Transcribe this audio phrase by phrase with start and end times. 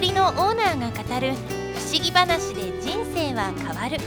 [0.00, 1.34] 森のオーナーが語る
[1.74, 3.98] 不思議話で人生は変わる。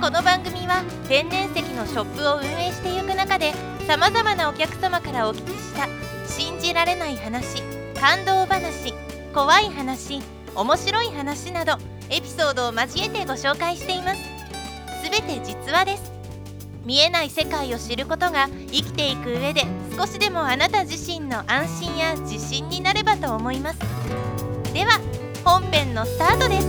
[0.00, 3.52] この番組は天然石のショップを運営していく中で
[3.88, 5.88] さまざまなお客様からお聞きした
[6.32, 7.60] 信じられない話
[7.98, 8.94] 感動話
[9.34, 10.22] 怖い話
[10.54, 11.72] 面白い話など
[12.08, 14.22] エピソードを交えてご紹介しています。
[15.02, 16.12] すべて実話です。
[16.84, 19.64] 見えない世界を知ることが生きていく上で
[19.96, 24.49] 少しでもあなた自身の安心や自信になればと思います。
[24.80, 24.98] では
[25.44, 26.66] 本編のスタートです。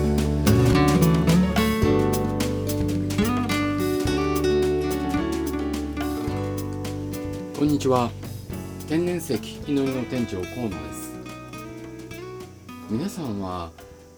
[7.57, 8.11] こんにちは。
[8.89, 11.13] 天然石祈りの店長河野です。
[12.89, 13.71] 皆さんは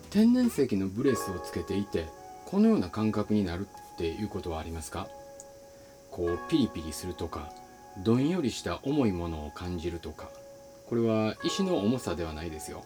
[0.09, 2.07] 天然石のブレスをつけていて
[2.47, 5.07] このような感覚になるっていうことはありますか？
[6.09, 7.51] こうピリピリするとか
[7.99, 10.29] どんよりした重いものを感じるとか
[10.87, 12.83] これは石の重さではないですよ、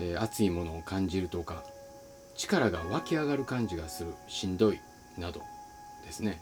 [0.00, 1.62] えー、熱いものを感じるとか
[2.34, 4.80] 力が湧き上がる感じがするしんどい
[5.18, 5.42] など
[6.04, 6.40] ですね、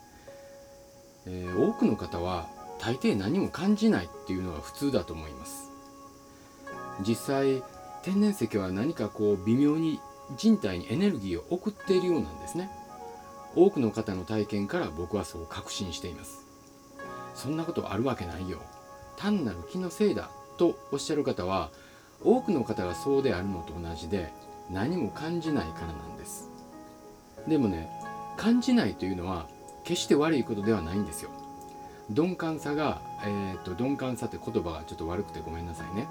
[1.26, 2.48] えー、多くの方は
[2.80, 5.68] 大抵何も感じないっていうのが普通だと思います。
[7.04, 7.62] 実際
[8.02, 10.00] 天然石は何かこう微妙に
[10.36, 12.70] 人体にエネルギーを送っているようなんですね。
[13.56, 16.44] 多くの方の体験から僕はそう確信しています。
[17.34, 18.60] そんなことあるわけないよ。
[19.16, 21.70] 単なる気のせいだとおっしゃる方は
[22.22, 24.32] 多くの方がそうであるのと同じで
[24.70, 26.50] 何も感じないからなんです。
[27.46, 27.88] でもね
[28.36, 29.46] 感じないというのは
[29.84, 31.30] 決して悪いことではないんですよ。
[32.10, 36.08] 鈍感さが、えーと、鈍感さって言葉がちょっと悪くてごめんなさいね、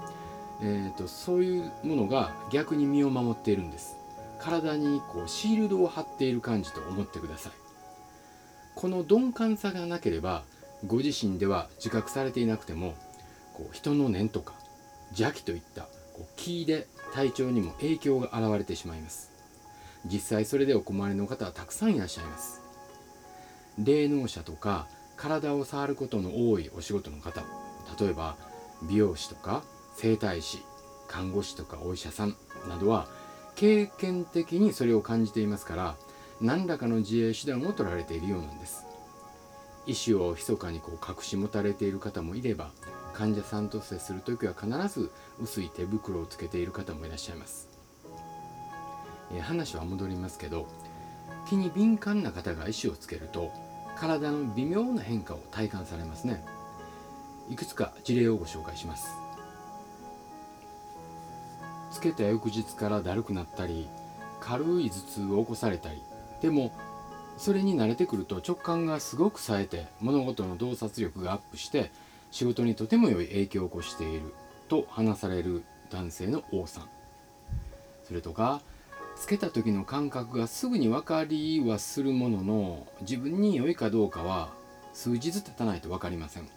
[0.60, 3.96] えーとそういうものが逆に身を守っているんです。
[4.40, 7.52] 体にこうシールドを貼っている感じと思ってください。
[8.76, 10.44] この鈍感さがなければ
[10.86, 12.94] ご自身では自覚されていなくても
[13.54, 14.54] こう人の念とか
[15.08, 15.88] 邪気といった
[16.36, 19.30] 気で体調にも影響が現れてしまいます。
[20.06, 22.62] 実際それでお困りの方はたくさんいらっしゃいます。
[23.78, 27.42] 霊能者とか体を触ることの多いお仕事の方
[28.00, 28.36] 例えば
[28.82, 29.62] 美容師とか
[29.94, 30.62] 整体師
[31.08, 32.36] 看護師とかお医者さん
[32.68, 33.08] などは
[33.56, 35.96] 経験的にそれを感じていますから
[36.40, 38.84] 何らかの自衛手段を取られているようなんです。
[39.86, 42.70] 意思を密かにこう隠し持たれている方もいれば
[43.18, 47.68] 患者さんと接する時は必ず薄い手袋をつけている方もいらっしゃいます、
[49.34, 50.68] え話は戻りますけど
[51.48, 53.50] 気に敏感な方が意思をつけると
[53.96, 56.44] 体の微妙な変化を体感されますね。
[57.50, 59.08] いくつか事例をご紹介します。
[61.90, 63.88] つけた翌日からだるくなったり
[64.38, 66.00] 軽い頭痛を起こされたり
[66.40, 66.72] でも
[67.36, 71.90] それに慣れてくると直感がすごく冴えて物事の洞察力がアップして
[72.30, 74.34] 仕事にとても良い影響を起こしている
[74.68, 76.88] と話される男性の王さん。
[78.04, 78.60] それとか
[79.16, 84.50] つけた時の感覚がすぐに分かりはするものの自分に良いかどうかは
[84.94, 86.48] 数日経たないと分かりません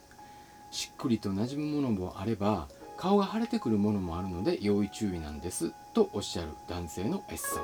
[0.70, 2.68] しっくりと馴染むものもあれば
[2.98, 7.64] 顔が腫れてくるものもあるので要注意なんですとおっしゃる男性の S さん。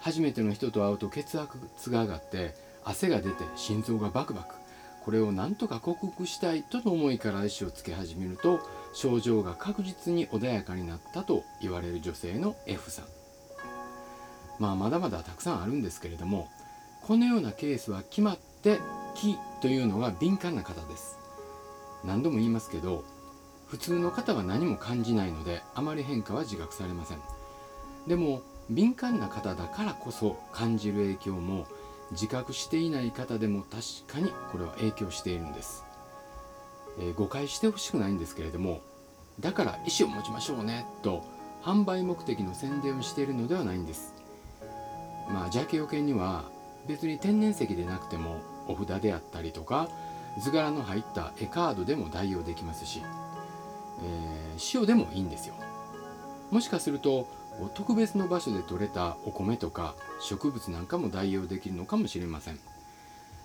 [0.00, 4.54] 初めての人と会うと血圧が上がって汗が出て心臓がバクバク。
[5.04, 8.60] これを何とか克服したいとの思いから石をつけ始めると
[8.94, 13.04] 症状が確実に穏やかになったと言われる女性の F さん。
[14.58, 16.48] まあまだまだたくさんあるんですけれども
[17.02, 18.78] このようなケースは決まって
[19.14, 21.18] 気というのが敏感な方です。
[22.04, 23.04] 何度も言いますけど
[23.66, 27.18] 普通の方は何も感じないのであまり変化は自覚されません。
[28.06, 31.66] でも敏感な方だからこそ感じる影響も
[32.12, 35.84] 自覚していない方でも確かにこれは影響しているんです、
[36.98, 38.80] えー、誤解してほしくないんですけれども
[39.40, 41.24] だから意思を持ちましょうねと
[41.62, 44.14] 販売目的の宣伝をしているのではないんです。
[45.28, 46.44] まあ邪気よけには
[46.86, 49.88] 別に天然石でなくてもお札であったりとか
[50.38, 53.00] 図柄の入った絵カードでも代用できますし
[54.02, 55.54] えー、塩でもいいんですよ。
[56.50, 57.28] もしかすると
[57.74, 62.58] 特別の場所で採れたお米とか植物なんかも代用できるのかもしれません。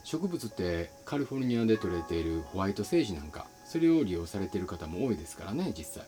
[0.03, 6.03] 植物ってカリフォルニアで採れているホワイトセージなんかそれを利用されている方も多いですからね実際。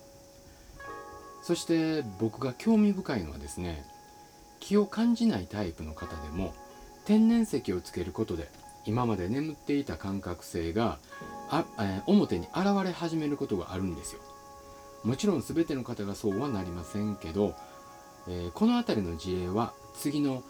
[1.43, 3.83] そして僕が興味深いのはですね
[4.59, 6.53] 気を感じないタイプの方でも
[7.05, 8.49] 天然石をつけることで
[8.85, 10.97] 今まで眠っていた感覚性が
[11.49, 14.21] あ、えー、表に現れ始めることがあるんですよ。
[15.03, 17.55] もちろん全ての方がそうはなりませんけど、
[18.27, 20.43] えー、この辺りの事例は次の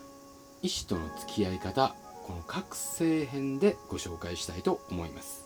[0.62, 5.46] 医師との付き合い方この覚醒編でご紹介したいと思います。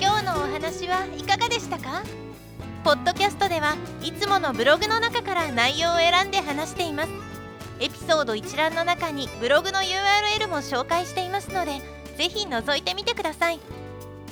[0.00, 2.04] 今日のお話はいかがでしたか？
[2.84, 7.31] ポッドキャストではいつものブログの中から内容を選んで話しています。
[7.82, 11.80] エピソード一覧の中にブログの URL も紹介していますので
[12.16, 13.58] ぜひ覗いてみてください。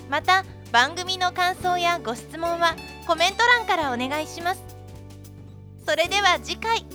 [0.09, 2.77] また番組の感想やご質問は
[3.09, 4.63] コメント欄からお願いします。
[5.85, 6.87] それでは次回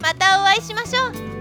[0.00, 1.37] またお会いしましょう。